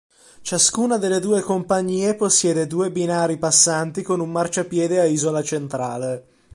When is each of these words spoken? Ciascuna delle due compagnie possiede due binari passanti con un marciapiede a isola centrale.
Ciascuna 0.41 0.97
delle 0.97 1.19
due 1.19 1.41
compagnie 1.41 2.15
possiede 2.15 2.65
due 2.65 2.89
binari 2.89 3.37
passanti 3.37 4.01
con 4.01 4.19
un 4.19 4.31
marciapiede 4.31 4.99
a 4.99 5.03
isola 5.05 5.43
centrale. 5.43 6.25